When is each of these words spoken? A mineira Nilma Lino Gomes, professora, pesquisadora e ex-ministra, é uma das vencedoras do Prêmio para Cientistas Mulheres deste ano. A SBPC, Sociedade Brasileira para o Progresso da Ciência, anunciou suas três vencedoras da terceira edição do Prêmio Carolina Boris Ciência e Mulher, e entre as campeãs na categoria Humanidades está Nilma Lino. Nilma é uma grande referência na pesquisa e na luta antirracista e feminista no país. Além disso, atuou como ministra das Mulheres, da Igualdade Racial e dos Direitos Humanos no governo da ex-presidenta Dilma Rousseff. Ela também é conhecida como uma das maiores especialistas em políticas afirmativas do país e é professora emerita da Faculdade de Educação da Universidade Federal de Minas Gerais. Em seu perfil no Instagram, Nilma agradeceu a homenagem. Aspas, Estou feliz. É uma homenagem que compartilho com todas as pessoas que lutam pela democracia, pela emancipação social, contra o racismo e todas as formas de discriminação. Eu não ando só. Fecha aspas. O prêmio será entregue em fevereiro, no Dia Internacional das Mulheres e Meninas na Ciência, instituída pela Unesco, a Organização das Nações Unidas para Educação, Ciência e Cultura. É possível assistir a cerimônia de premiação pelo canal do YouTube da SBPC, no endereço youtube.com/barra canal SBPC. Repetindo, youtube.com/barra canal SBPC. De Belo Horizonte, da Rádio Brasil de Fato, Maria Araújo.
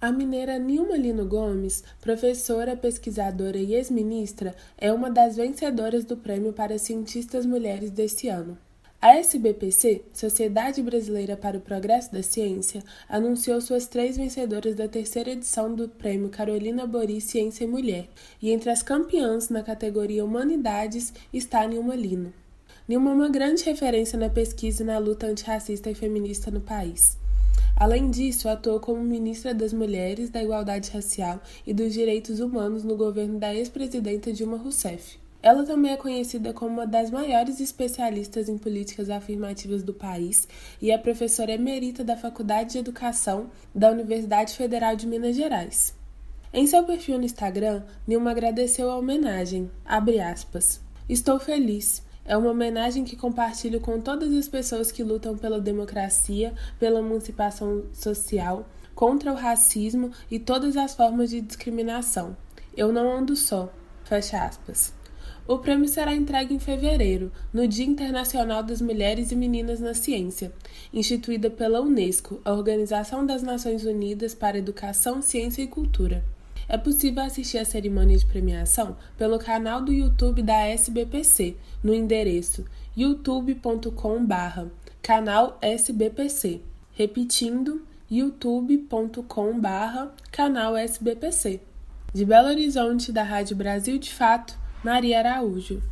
A 0.00 0.12
mineira 0.12 0.60
Nilma 0.60 0.96
Lino 0.96 1.26
Gomes, 1.26 1.82
professora, 2.00 2.76
pesquisadora 2.76 3.58
e 3.58 3.74
ex-ministra, 3.74 4.54
é 4.76 4.92
uma 4.92 5.10
das 5.10 5.34
vencedoras 5.34 6.04
do 6.04 6.16
Prêmio 6.16 6.52
para 6.52 6.78
Cientistas 6.78 7.44
Mulheres 7.44 7.90
deste 7.90 8.28
ano. 8.28 8.56
A 9.02 9.16
SBPC, 9.16 10.02
Sociedade 10.14 10.80
Brasileira 10.82 11.36
para 11.36 11.58
o 11.58 11.60
Progresso 11.60 12.12
da 12.12 12.22
Ciência, 12.22 12.80
anunciou 13.08 13.60
suas 13.60 13.88
três 13.88 14.16
vencedoras 14.16 14.76
da 14.76 14.86
terceira 14.86 15.30
edição 15.30 15.74
do 15.74 15.88
Prêmio 15.88 16.28
Carolina 16.28 16.86
Boris 16.86 17.24
Ciência 17.24 17.64
e 17.64 17.66
Mulher, 17.66 18.08
e 18.40 18.52
entre 18.52 18.70
as 18.70 18.84
campeãs 18.84 19.48
na 19.48 19.64
categoria 19.64 20.24
Humanidades 20.24 21.12
está 21.32 21.66
Nilma 21.66 21.96
Lino. 21.96 22.32
Nilma 22.86 23.10
é 23.10 23.14
uma 23.14 23.28
grande 23.28 23.64
referência 23.64 24.16
na 24.16 24.30
pesquisa 24.30 24.84
e 24.84 24.86
na 24.86 24.96
luta 24.98 25.26
antirracista 25.26 25.90
e 25.90 25.94
feminista 25.96 26.52
no 26.52 26.60
país. 26.60 27.18
Além 27.80 28.10
disso, 28.10 28.48
atuou 28.48 28.80
como 28.80 29.00
ministra 29.04 29.54
das 29.54 29.72
Mulheres, 29.72 30.30
da 30.30 30.42
Igualdade 30.42 30.90
Racial 30.90 31.40
e 31.64 31.72
dos 31.72 31.92
Direitos 31.92 32.40
Humanos 32.40 32.82
no 32.82 32.96
governo 32.96 33.38
da 33.38 33.54
ex-presidenta 33.54 34.32
Dilma 34.32 34.56
Rousseff. 34.56 35.16
Ela 35.40 35.62
também 35.62 35.92
é 35.92 35.96
conhecida 35.96 36.52
como 36.52 36.72
uma 36.72 36.86
das 36.88 37.08
maiores 37.08 37.60
especialistas 37.60 38.48
em 38.48 38.58
políticas 38.58 39.08
afirmativas 39.08 39.84
do 39.84 39.94
país 39.94 40.48
e 40.82 40.90
é 40.90 40.98
professora 40.98 41.52
emerita 41.52 42.02
da 42.02 42.16
Faculdade 42.16 42.72
de 42.72 42.78
Educação 42.78 43.48
da 43.72 43.92
Universidade 43.92 44.56
Federal 44.56 44.96
de 44.96 45.06
Minas 45.06 45.36
Gerais. 45.36 45.94
Em 46.52 46.66
seu 46.66 46.82
perfil 46.82 47.18
no 47.18 47.24
Instagram, 47.24 47.84
Nilma 48.08 48.32
agradeceu 48.32 48.90
a 48.90 48.98
homenagem. 48.98 49.70
Aspas, 49.86 50.80
Estou 51.08 51.38
feliz. 51.38 52.02
É 52.28 52.36
uma 52.36 52.50
homenagem 52.50 53.04
que 53.04 53.16
compartilho 53.16 53.80
com 53.80 54.02
todas 54.02 54.30
as 54.34 54.46
pessoas 54.46 54.92
que 54.92 55.02
lutam 55.02 55.34
pela 55.34 55.58
democracia, 55.58 56.52
pela 56.78 56.98
emancipação 56.98 57.84
social, 57.90 58.68
contra 58.94 59.32
o 59.32 59.34
racismo 59.34 60.10
e 60.30 60.38
todas 60.38 60.76
as 60.76 60.94
formas 60.94 61.30
de 61.30 61.40
discriminação. 61.40 62.36
Eu 62.76 62.92
não 62.92 63.10
ando 63.10 63.34
só. 63.34 63.72
Fecha 64.04 64.44
aspas. 64.44 64.92
O 65.46 65.56
prêmio 65.56 65.88
será 65.88 66.14
entregue 66.14 66.54
em 66.54 66.58
fevereiro, 66.58 67.32
no 67.50 67.66
Dia 67.66 67.86
Internacional 67.86 68.62
das 68.62 68.82
Mulheres 68.82 69.32
e 69.32 69.34
Meninas 69.34 69.80
na 69.80 69.94
Ciência, 69.94 70.52
instituída 70.92 71.48
pela 71.48 71.80
Unesco, 71.80 72.42
a 72.44 72.52
Organização 72.52 73.24
das 73.24 73.42
Nações 73.42 73.86
Unidas 73.86 74.34
para 74.34 74.58
Educação, 74.58 75.22
Ciência 75.22 75.62
e 75.62 75.66
Cultura. 75.66 76.22
É 76.68 76.76
possível 76.76 77.22
assistir 77.22 77.56
a 77.56 77.64
cerimônia 77.64 78.18
de 78.18 78.26
premiação 78.26 78.96
pelo 79.16 79.38
canal 79.38 79.80
do 79.80 79.92
YouTube 79.92 80.42
da 80.42 80.66
SBPC, 80.66 81.56
no 81.82 81.94
endereço 81.94 82.66
youtube.com/barra 82.94 84.66
canal 85.00 85.56
SBPC. 85.62 86.60
Repetindo, 86.92 87.86
youtube.com/barra 88.10 90.12
canal 90.30 90.76
SBPC. 90.76 91.60
De 92.12 92.24
Belo 92.24 92.48
Horizonte, 92.48 93.12
da 93.12 93.22
Rádio 93.22 93.56
Brasil 93.56 93.98
de 93.98 94.12
Fato, 94.12 94.58
Maria 94.84 95.20
Araújo. 95.20 95.82